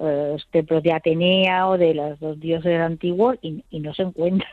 eh, 0.00 0.36
templos 0.50 0.82
de 0.82 0.92
Atenea 0.92 1.68
o 1.68 1.76
de 1.76 1.94
los 1.94 2.18
dos 2.18 2.40
dioses 2.40 2.80
antiguos 2.80 3.36
y, 3.42 3.62
no 3.80 3.92
se 3.94 4.02
encuentra 4.02 4.48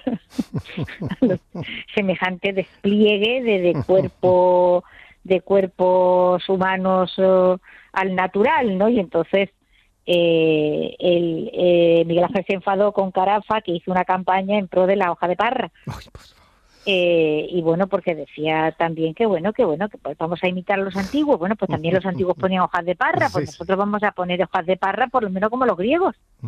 semejante 1.96 2.54
despliegue 2.54 3.42
de, 3.42 3.84
cuerpo 3.86 4.84
de 5.24 5.42
cuerpos 5.42 6.48
humanos 6.50 7.14
eh, 7.18 7.56
al 7.94 8.16
natural, 8.16 8.78
¿no? 8.78 8.90
Y 8.90 9.00
entonces 9.00 9.50
eh, 10.10 10.96
el, 11.00 11.52
eh, 11.54 12.04
Miguel 12.06 12.24
Ángel 12.24 12.46
se 12.48 12.54
enfadó 12.54 12.94
con 12.94 13.12
Carafa 13.12 13.60
que 13.62 13.74
hizo 13.74 13.92
una 13.92 14.06
campaña 14.06 14.58
en 14.58 14.70
pro 14.70 14.88
de 14.88 14.96
la 14.96 15.12
hoja 15.12 15.28
de 15.28 15.36
parra. 15.36 15.72
Eh, 16.90 17.50
y 17.50 17.62
bueno, 17.62 17.88
porque 17.88 18.16
decía 18.16 18.74
también 18.78 19.14
que 19.14 19.26
bueno, 19.26 19.52
que 19.52 19.66
bueno, 19.66 19.90
que 19.90 19.98
pues 19.98 20.18
vamos 20.18 20.42
a 20.42 20.48
imitar 20.48 20.80
a 20.80 20.84
los 20.84 20.96
antiguos. 20.96 21.38
Bueno, 21.38 21.58
pues 21.58 21.70
también 21.70 21.94
los 21.94 22.06
antiguos 22.06 22.38
ponían 22.38 22.62
hojas 22.62 22.86
de 22.86 22.96
parra, 22.96 23.28
pues 23.30 23.48
nosotros 23.48 23.78
vamos 23.78 24.02
a 24.04 24.14
poner 24.14 24.42
hojas 24.42 24.66
de 24.66 24.78
parra 24.78 25.08
por 25.08 25.24
lo 25.24 25.30
menos 25.30 25.50
como 25.50 25.66
los 25.66 25.76
griegos. 25.76 26.16
Mm. 26.40 26.48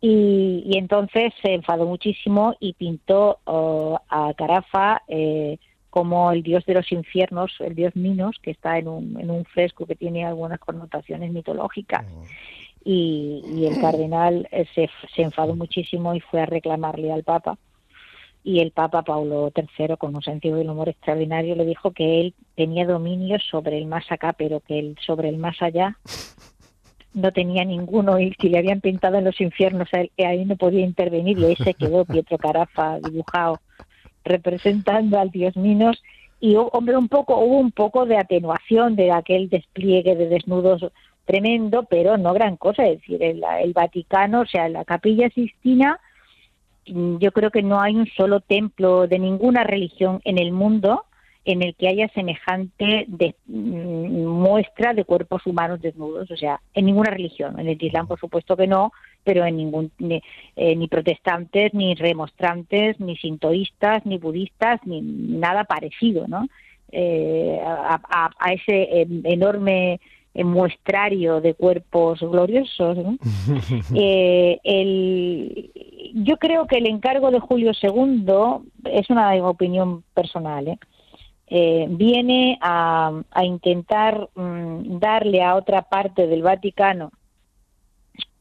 Y, 0.00 0.78
entonces 0.78 1.32
se 1.42 1.54
enfadó 1.54 1.86
muchísimo 1.86 2.54
y 2.60 2.74
pintó 2.74 3.40
oh, 3.44 3.98
a 4.08 4.32
Carafa 4.34 5.02
eh, 5.08 5.58
como 5.90 6.30
el 6.30 6.44
dios 6.44 6.64
de 6.64 6.74
los 6.74 6.92
infiernos, 6.92 7.52
el 7.58 7.74
dios 7.74 7.96
Minos, 7.96 8.36
que 8.40 8.52
está 8.52 8.78
en 8.78 8.86
un, 8.86 9.20
en 9.20 9.28
un 9.28 9.44
fresco 9.44 9.86
que 9.86 9.96
tiene 9.96 10.24
algunas 10.24 10.60
connotaciones 10.60 11.32
mitológicas. 11.32 12.04
Mm. 12.04 12.22
Y, 12.84 13.42
y, 13.56 13.66
el 13.66 13.80
cardenal 13.80 14.48
eh, 14.52 14.66
se, 14.72 14.88
se 15.12 15.22
enfadó 15.22 15.56
muchísimo 15.56 16.14
y 16.14 16.20
fue 16.20 16.40
a 16.42 16.46
reclamarle 16.46 17.12
al 17.12 17.24
Papa 17.24 17.58
y 18.44 18.60
el 18.60 18.72
Papa 18.72 19.02
Paulo 19.02 19.52
III, 19.54 19.96
con 19.96 20.16
un 20.16 20.22
sentido 20.22 20.56
del 20.56 20.70
humor 20.70 20.88
extraordinario, 20.88 21.54
le 21.54 21.64
dijo 21.64 21.92
que 21.92 22.20
él 22.20 22.34
tenía 22.56 22.86
dominio 22.86 23.38
sobre 23.38 23.78
el 23.78 23.86
más 23.86 24.10
acá, 24.10 24.32
pero 24.32 24.60
que 24.60 24.78
él 24.78 24.96
sobre 25.04 25.28
el 25.28 25.36
más 25.36 25.60
allá 25.62 25.96
no 27.14 27.32
tenía 27.32 27.64
ninguno 27.64 28.18
y 28.18 28.30
que 28.32 28.48
le 28.48 28.58
habían 28.58 28.80
pintado 28.80 29.18
en 29.18 29.24
los 29.24 29.40
infiernos, 29.40 29.88
ahí 29.92 30.44
no 30.44 30.56
podía 30.56 30.84
intervenir 30.84 31.38
y 31.38 31.44
ahí 31.44 31.56
se 31.56 31.74
quedó 31.74 32.04
Pietro 32.06 32.38
Carafa 32.38 32.98
dibujado 33.00 33.60
representando 34.24 35.18
al 35.18 35.30
dios 35.30 35.56
Minos. 35.56 36.02
Y 36.40 36.56
hombre 36.56 36.96
un 36.96 37.08
poco 37.08 37.38
hubo 37.38 37.58
un 37.58 37.70
poco 37.70 38.04
de 38.04 38.16
atenuación 38.16 38.96
de 38.96 39.12
aquel 39.12 39.48
despliegue 39.48 40.16
de 40.16 40.28
desnudos 40.28 40.84
tremendo, 41.24 41.84
pero 41.84 42.16
no 42.16 42.32
gran 42.32 42.56
cosa, 42.56 42.84
es 42.84 42.98
decir, 42.98 43.22
el, 43.22 43.44
el 43.62 43.72
Vaticano, 43.72 44.40
o 44.40 44.46
sea, 44.46 44.68
la 44.68 44.84
Capilla 44.84 45.30
Sistina 45.30 46.00
yo 46.86 47.32
creo 47.32 47.50
que 47.50 47.62
no 47.62 47.80
hay 47.80 47.94
un 47.96 48.06
solo 48.16 48.40
templo 48.40 49.06
de 49.06 49.18
ninguna 49.18 49.64
religión 49.64 50.20
en 50.24 50.38
el 50.38 50.52
mundo 50.52 51.04
en 51.44 51.62
el 51.62 51.74
que 51.74 51.88
haya 51.88 52.08
semejante 52.14 53.04
de, 53.08 53.34
mm, 53.46 54.24
muestra 54.26 54.94
de 54.94 55.04
cuerpos 55.04 55.44
humanos 55.44 55.80
desnudos, 55.80 56.30
o 56.30 56.36
sea, 56.36 56.60
en 56.72 56.86
ninguna 56.86 57.10
religión, 57.10 57.58
en 57.58 57.68
el 57.68 57.82
Islam 57.82 58.06
por 58.06 58.20
supuesto 58.20 58.56
que 58.56 58.68
no, 58.68 58.92
pero 59.24 59.44
en 59.44 59.56
ningún 59.56 59.90
ni, 59.98 60.22
eh, 60.56 60.76
ni 60.76 60.86
protestantes, 60.88 61.74
ni 61.74 61.94
remostrantes, 61.94 62.98
ni 63.00 63.16
sintoístas, 63.16 64.06
ni 64.06 64.18
budistas, 64.18 64.80
ni 64.84 65.00
nada 65.02 65.64
parecido, 65.64 66.26
¿no? 66.28 66.46
Eh, 66.92 67.58
a, 67.64 68.30
a, 68.38 68.52
ese 68.52 69.00
em, 69.00 69.22
enorme 69.24 69.98
muestrario 70.34 71.40
de 71.40 71.54
cuerpos 71.54 72.20
gloriosos. 72.20 72.98
Eh, 73.94 74.58
el, 74.64 75.70
yo 76.14 76.36
creo 76.38 76.66
que 76.66 76.78
el 76.78 76.86
encargo 76.86 77.30
de 77.30 77.40
Julio 77.40 77.72
II 77.80 78.70
es 78.84 79.10
una 79.10 79.34
opinión 79.46 80.02
personal. 80.14 80.68
¿eh? 80.68 80.78
Eh, 81.46 81.86
viene 81.90 82.58
a, 82.60 83.22
intentar 83.42 84.28
mm, 84.34 84.98
darle 84.98 85.42
a 85.42 85.54
otra 85.54 85.82
parte 85.82 86.26
del 86.26 86.42
Vaticano 86.42 87.12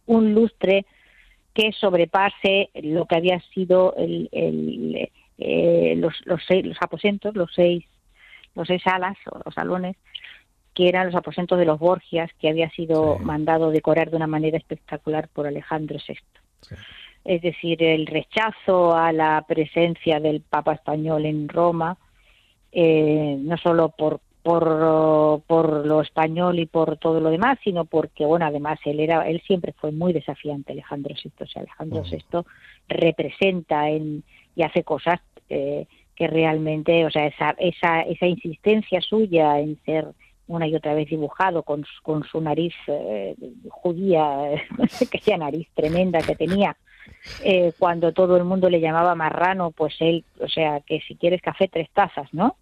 un 0.05 0.33
lustre 0.33 0.85
que 1.53 1.71
sobrepase 1.73 2.69
lo 2.75 3.05
que 3.05 3.15
había 3.15 3.39
sido 3.53 3.93
el, 3.97 4.29
los, 5.99 6.13
los, 6.25 6.41
seis, 6.47 6.65
los 6.65 6.77
aposentos, 6.81 7.35
los 7.35 7.51
seis, 7.53 7.85
los 8.55 8.67
seis 8.67 8.81
salas 8.83 9.17
o 9.29 9.39
los 9.43 9.53
salones 9.53 9.97
que 10.73 10.87
eran 10.87 11.07
los 11.07 11.15
aposentos 11.15 11.59
de 11.59 11.65
los 11.65 11.79
Borgias, 11.79 12.31
que 12.39 12.49
había 12.49 12.69
sido 12.69 13.19
mandado 13.19 13.71
decorar 13.71 14.09
de 14.09 14.15
una 14.15 14.27
manera 14.27 14.57
espectacular 14.57 15.27
por 15.27 15.45
Alejandro 15.45 15.97
VI. 16.07 16.17
Es 17.23 17.41
decir, 17.41 17.83
el 17.83 18.07
rechazo 18.07 18.95
a 18.95 19.11
la 19.11 19.45
presencia 19.47 20.19
del 20.19 20.41
Papa 20.41 20.73
español 20.73 21.25
en 21.25 21.47
Roma, 21.47 21.97
eh, 22.71 23.37
no 23.39 23.57
solo 23.57 23.89
por, 23.89 24.21
por, 24.41 25.41
por 25.45 25.85
lo 25.85 26.01
español 26.01 26.59
y 26.59 26.65
por 26.65 26.97
todo 26.97 27.19
lo 27.19 27.29
demás, 27.29 27.59
sino 27.63 27.85
porque, 27.85 28.25
bueno, 28.25 28.45
además 28.45 28.79
él 28.85 28.99
era, 28.99 29.27
él 29.27 29.41
siempre 29.45 29.73
fue 29.73 29.91
muy 29.91 30.13
desafiante, 30.13 30.73
Alejandro 30.73 31.13
VI. 31.21 31.31
O 31.39 31.47
sea, 31.47 31.61
Alejandro 31.61 32.03
VI 32.03 32.39
representa 32.87 33.89
en, 33.89 34.23
y 34.55 34.63
hace 34.63 34.83
cosas 34.83 35.19
eh, 35.49 35.85
que 36.15 36.27
realmente, 36.27 37.05
o 37.05 37.11
sea, 37.11 37.27
esa, 37.27 37.51
esa, 37.59 38.01
esa 38.01 38.25
insistencia 38.25 39.01
suya 39.01 39.59
en 39.59 39.79
ser 39.85 40.07
una 40.47 40.67
y 40.67 40.75
otra 40.75 40.93
vez 40.93 41.09
dibujado 41.09 41.63
con, 41.63 41.85
con 42.03 42.23
su 42.23 42.41
nariz 42.41 42.73
eh, 42.87 43.35
judía, 43.69 44.51
aquella 45.01 45.37
nariz 45.37 45.67
tremenda 45.73 46.19
que 46.19 46.35
tenía, 46.35 46.75
eh, 47.43 47.74
cuando 47.77 48.12
todo 48.12 48.38
el 48.38 48.43
mundo 48.43 48.70
le 48.70 48.79
llamaba 48.79 49.15
marrano, 49.15 49.72
pues 49.72 49.96
él, 50.00 50.24
o 50.39 50.48
sea, 50.48 50.81
que 50.81 51.01
si 51.01 51.15
quieres 51.15 51.41
café, 51.41 51.67
tres 51.67 51.89
tazas, 51.93 52.34
¿no? 52.34 52.55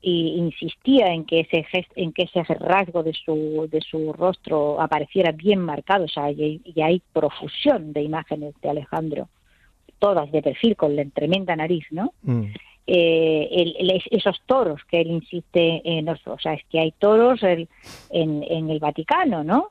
Y 0.00 0.36
insistía 0.36 1.12
en 1.12 1.24
que 1.24 1.40
ese 1.40 1.66
en 1.96 2.12
que 2.12 2.24
ese 2.24 2.42
rasgo 2.54 3.02
de 3.02 3.12
su 3.12 3.68
de 3.70 3.80
su 3.80 4.12
rostro 4.12 4.80
apareciera 4.80 5.32
bien 5.32 5.60
marcado, 5.60 6.04
o 6.04 6.08
sea, 6.08 6.30
y, 6.30 6.60
hay 6.82 7.02
profusión 7.12 7.92
de 7.92 8.02
imágenes 8.02 8.54
de 8.60 8.70
Alejandro, 8.70 9.28
todas 9.98 10.30
de 10.30 10.42
perfil 10.42 10.76
con 10.76 10.96
la 10.96 11.04
tremenda 11.06 11.56
nariz, 11.56 11.86
¿no? 11.90 12.12
eh, 12.86 14.02
esos 14.10 14.40
toros 14.46 14.82
que 14.90 15.00
él 15.00 15.08
insiste 15.08 15.80
en, 15.84 16.08
o 16.08 16.38
sea, 16.38 16.54
es 16.54 16.64
que 16.70 16.80
hay 16.80 16.92
toros 16.92 17.42
en, 17.42 17.68
en 18.10 18.70
el 18.70 18.78
Vaticano, 18.78 19.42
¿no? 19.42 19.70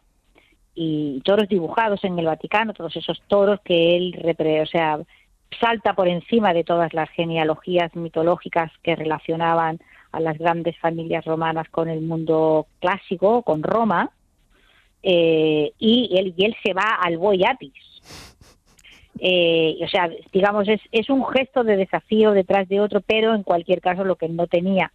Y 0.75 1.21
toros 1.21 1.47
dibujados 1.47 2.03
en 2.03 2.17
el 2.17 2.25
Vaticano, 2.25 2.73
todos 2.73 2.95
esos 2.95 3.21
toros 3.27 3.59
que 3.63 3.95
él, 3.95 4.35
o 4.61 4.65
sea, 4.65 4.99
salta 5.59 5.93
por 5.93 6.07
encima 6.07 6.53
de 6.53 6.63
todas 6.63 6.93
las 6.93 7.09
genealogías 7.11 7.95
mitológicas 7.95 8.71
que 8.81 8.95
relacionaban 8.95 9.79
a 10.11 10.19
las 10.19 10.37
grandes 10.37 10.77
familias 10.79 11.25
romanas 11.25 11.69
con 11.69 11.89
el 11.89 12.01
mundo 12.01 12.67
clásico, 12.79 13.43
con 13.43 13.61
Roma, 13.61 14.11
eh, 15.03 15.71
y, 15.77 16.17
él, 16.17 16.33
y 16.37 16.45
él 16.45 16.55
se 16.63 16.73
va 16.73 16.97
al 17.01 17.17
Boyatis, 17.17 17.73
eh, 19.19 19.77
o 19.83 19.87
sea, 19.87 20.09
digamos, 20.31 20.67
es, 20.67 20.81
es 20.91 21.09
un 21.09 21.25
gesto 21.27 21.63
de 21.63 21.77
desafío 21.77 22.31
detrás 22.31 22.67
de 22.67 22.79
otro, 22.79 23.01
pero 23.01 23.33
en 23.35 23.43
cualquier 23.43 23.79
caso 23.79 24.03
lo 24.03 24.15
que 24.15 24.27
no 24.27 24.47
tenía 24.47 24.91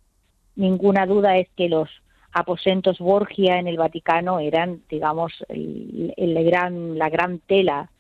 ninguna 0.57 1.07
duda 1.07 1.37
es 1.37 1.49
que 1.57 1.69
los 1.69 1.89
aposentos 2.33 2.99
Borgia 2.99 3.59
en 3.59 3.67
el 3.67 3.77
Vaticano 3.77 4.41
eran, 4.41 4.83
digamos, 4.89 5.45
el, 5.49 6.45
gran, 6.45 6.99
la 6.99 7.09
gran 7.09 7.39
tela 7.41 7.91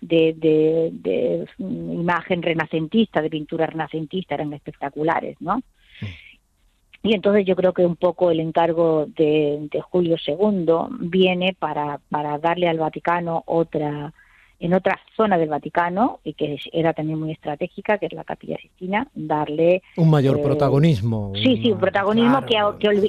de, 0.00 0.34
de, 0.36 1.46
imagen 1.58 2.42
renacentista, 2.42 3.20
de 3.20 3.30
pintura 3.30 3.66
renacentista, 3.66 4.34
eran 4.34 4.52
espectaculares, 4.52 5.36
¿no? 5.40 5.62
Y 7.02 7.14
entonces 7.14 7.46
yo 7.46 7.54
creo 7.56 7.72
que 7.72 7.86
un 7.86 7.96
poco 7.96 8.30
el 8.30 8.40
encargo 8.40 9.06
de, 9.06 9.68
de 9.70 9.80
Julio 9.80 10.16
II 10.24 10.66
viene 11.00 11.56
para, 11.58 12.00
para 12.10 12.38
darle 12.38 12.68
al 12.68 12.78
Vaticano 12.78 13.44
otra 13.46 14.12
en 14.60 14.74
otra 14.74 14.98
zona 15.16 15.38
del 15.38 15.48
Vaticano 15.48 16.20
y 16.24 16.34
que 16.34 16.58
era 16.72 16.92
también 16.92 17.18
muy 17.18 17.32
estratégica, 17.32 17.98
que 17.98 18.06
es 18.06 18.12
la 18.12 18.24
Capilla 18.24 18.56
Sistina, 18.60 19.06
darle... 19.14 19.82
Un 19.96 20.10
mayor 20.10 20.38
eh, 20.38 20.42
protagonismo. 20.42 21.32
Sí, 21.34 21.60
sí, 21.62 21.70
un 21.70 21.78
protagonismo 21.78 22.44
que, 22.44 22.56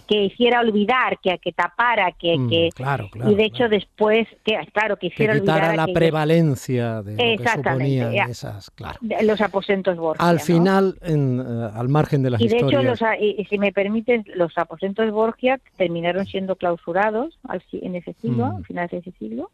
que, 0.08 0.24
hiciera 0.26 0.60
olvidar, 0.60 1.18
que, 1.22 1.38
que 1.40 1.52
tapara, 1.52 2.12
que... 2.12 2.38
Mm, 2.38 2.70
claro, 2.76 3.10
claro, 3.10 3.32
y 3.32 3.36
de 3.36 3.46
hecho 3.46 3.68
después, 3.68 4.28
que 4.44 4.60
claro, 4.74 4.98
que 4.98 5.08
hiciera 5.08 5.34
que 5.34 5.40
olvidar... 5.40 5.76
la 5.76 5.88
prevalencia 5.88 7.02
de 7.02 7.12
lo 7.12 7.44
que 7.44 7.50
suponían 7.50 8.30
esas, 8.30 8.70
claro. 8.72 9.00
Los 9.24 9.42
aposentos 9.42 9.98
Borgia. 9.98 10.28
Al 10.28 10.40
final, 10.40 10.98
en, 11.02 11.40
eh, 11.40 11.70
al 11.74 11.90
margen 11.90 12.22
de 12.22 12.30
las 12.30 12.42
y 12.42 12.48
de 12.48 12.58
hecho, 12.58 12.84
los, 12.84 13.00
y, 13.20 13.44
si 13.46 13.58
me 13.58 13.72
permiten, 13.72 14.24
los 14.36 14.56
aposentos 14.58 15.10
Borgia 15.12 15.60
terminaron 15.78 16.26
siendo 16.28 16.56
clausurados 16.56 17.40
al, 17.48 17.64
en 17.72 17.96
ese 17.96 18.14
siglo, 18.14 18.46
mm. 18.46 18.56
al 18.58 18.66
final 18.66 18.88
de 18.88 18.98
ese 18.98 19.12
siglo, 19.18 19.52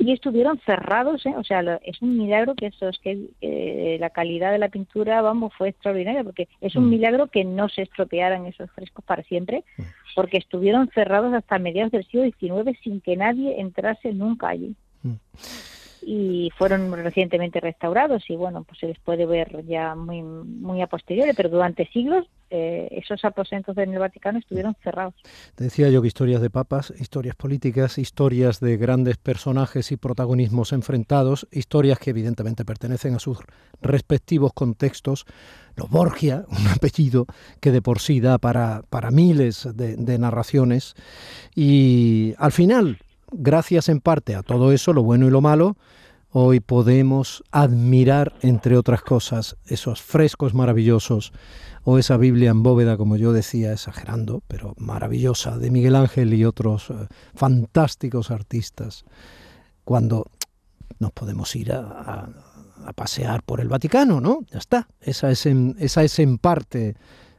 y 0.00 0.12
estuvieron 0.12 0.58
cerrados, 0.64 1.24
¿eh? 1.26 1.34
o 1.36 1.44
sea, 1.44 1.60
es 1.84 2.00
un 2.00 2.16
milagro 2.16 2.54
que 2.54 2.66
eso 2.68 2.88
es 2.88 2.98
que 3.00 3.28
eh, 3.42 3.98
la 4.00 4.08
calidad 4.08 4.50
de 4.50 4.58
la 4.58 4.70
pintura, 4.70 5.20
vamos, 5.20 5.52
fue 5.56 5.68
extraordinaria, 5.68 6.24
porque 6.24 6.48
es 6.62 6.74
un 6.74 6.86
mm. 6.86 6.90
milagro 6.90 7.26
que 7.26 7.44
no 7.44 7.68
se 7.68 7.82
estropearan 7.82 8.46
esos 8.46 8.70
frescos 8.70 9.04
para 9.04 9.22
siempre, 9.24 9.62
mm. 9.76 9.82
porque 10.16 10.38
estuvieron 10.38 10.88
cerrados 10.94 11.34
hasta 11.34 11.58
mediados 11.58 11.92
del 11.92 12.06
siglo 12.06 12.24
XIX 12.24 12.78
sin 12.82 13.02
que 13.02 13.14
nadie 13.14 13.60
entrase 13.60 14.14
nunca 14.14 14.48
allí. 14.48 14.74
Y 16.02 16.50
fueron 16.56 16.92
recientemente 16.92 17.60
restaurados 17.60 18.28
y 18.28 18.36
bueno, 18.36 18.64
pues 18.64 18.78
se 18.78 18.86
les 18.86 18.98
puede 18.98 19.26
ver 19.26 19.64
ya 19.66 19.94
muy, 19.94 20.22
muy 20.22 20.82
a 20.82 20.86
posteriori, 20.86 21.32
pero 21.34 21.48
durante 21.48 21.86
siglos 21.88 22.26
eh, 22.52 22.88
esos 22.90 23.24
aposentos 23.24 23.78
en 23.78 23.92
el 23.92 24.00
Vaticano 24.00 24.40
estuvieron 24.40 24.74
cerrados. 24.82 25.14
Decía 25.56 25.88
yo 25.88 26.02
que 26.02 26.08
historias 26.08 26.40
de 26.40 26.50
papas, 26.50 26.92
historias 26.98 27.36
políticas, 27.36 27.96
historias 27.96 28.58
de 28.58 28.76
grandes 28.76 29.18
personajes 29.18 29.92
y 29.92 29.96
protagonismos 29.96 30.72
enfrentados, 30.72 31.46
historias 31.52 32.00
que 32.00 32.10
evidentemente 32.10 32.64
pertenecen 32.64 33.14
a 33.14 33.20
sus 33.20 33.38
respectivos 33.80 34.52
contextos. 34.52 35.26
Los 35.76 35.90
Borgia, 35.90 36.44
un 36.50 36.66
apellido 36.66 37.26
que 37.60 37.70
de 37.70 37.82
por 37.82 38.00
sí 38.00 38.20
da 38.20 38.38
para, 38.38 38.82
para 38.90 39.12
miles 39.12 39.68
de 39.72 40.18
narraciones. 40.18 40.94
Y 41.54 42.34
al 42.38 42.50
final, 42.50 42.98
gracias 43.32 43.88
en 43.88 44.00
parte 44.00 44.34
a 44.34 44.42
todo 44.42 44.72
eso, 44.72 44.92
lo 44.92 45.02
bueno 45.02 45.26
y 45.26 45.30
lo 45.30 45.40
malo, 45.40 45.76
hoy 46.30 46.60
podemos 46.60 47.42
admirar, 47.50 48.34
entre 48.42 48.76
otras 48.76 49.02
cosas, 49.02 49.56
esos 49.66 50.00
frescos 50.00 50.54
maravillosos 50.54 51.32
o 51.82 51.98
esa 51.98 52.16
Biblia 52.16 52.50
en 52.50 52.62
bóveda, 52.62 52.96
como 52.96 53.16
yo 53.16 53.32
decía, 53.32 53.72
exagerando, 53.72 54.42
pero 54.46 54.74
maravillosa, 54.78 55.58
de 55.58 55.70
Miguel 55.70 55.96
Ángel 55.96 56.32
y 56.34 56.44
otros 56.44 56.90
eh, 56.90 56.94
fantásticos 57.34 58.30
artistas, 58.30 59.04
cuando 59.84 60.26
nos 60.98 61.12
podemos 61.12 61.54
ir 61.56 61.72
a, 61.72 62.28
pasear 62.94 63.42
por 63.42 63.60
el 63.60 63.68
Vaticano, 63.68 64.22
¿no? 64.22 64.40
Ya 64.50 64.58
está, 64.58 64.88
esa 65.02 65.30
es 65.30 65.44
en, 65.44 65.76
esa 65.78 66.02
es 66.02 66.18
en 66.18 66.38
parte 66.38 66.96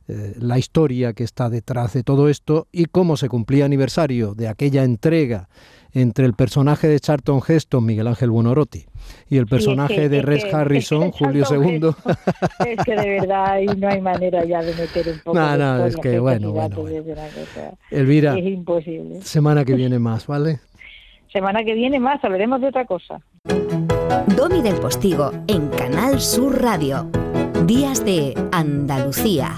eh, 0.08 0.36
la 0.38 0.60
historia 0.60 1.14
que 1.14 1.24
está 1.24 1.50
detrás 1.50 1.94
de 1.94 2.04
todo 2.04 2.30
esto 2.30 2.68
y 2.72 2.86
cómo 2.86 3.18
se 3.18 3.28
cumplía 3.28 3.66
aniversario 3.66 4.36
de 4.36 4.48
aquella 4.48 4.84
entrega 4.84 5.50
entre 5.94 6.26
el 6.26 6.34
personaje 6.34 6.88
de 6.88 7.00
Charlton 7.00 7.42
Heston, 7.46 7.86
Miguel 7.86 8.08
Ángel 8.08 8.30
Buonorotti, 8.30 8.86
y 9.30 9.38
el 9.38 9.48
personaje 9.48 10.10
de 10.10 10.22
Res 10.22 10.52
Harrison, 10.54 11.12
Julio 11.12 11.46
II. 11.50 11.90
es 12.68 12.86
que 12.86 12.96
de 12.96 13.10
verdad 13.20 13.60
no 13.78 13.90
hay 13.90 14.02
manera 14.02 14.46
ya 14.46 14.62
de 14.62 14.74
meter 14.76 15.10
un 15.10 15.20
poco 15.20 15.38
no, 15.38 15.58
no, 15.58 15.86
es 15.86 15.96
que 15.98 16.20
bueno, 16.20 16.52
bueno, 16.52 16.86
Elvira, 17.90 18.38
es 18.38 18.46
imposible. 18.46 19.22
Semana 19.22 19.66
que 19.66 19.74
viene 19.74 20.00
más, 20.00 20.28
¿vale? 20.28 20.60
Semana 21.32 21.64
que 21.64 21.74
viene 21.74 22.00
más, 22.00 22.24
hablaremos 22.24 22.60
de 22.62 22.68
otra 22.68 22.86
cosa. 22.86 23.22
Domi 24.36 24.62
del 24.62 24.76
Postigo 24.76 25.32
en 25.48 25.70
Canal 25.70 26.20
Sur 26.20 26.62
Radio. 26.62 27.10
Días 27.66 28.04
de 28.04 28.34
Andalucía. 28.52 29.56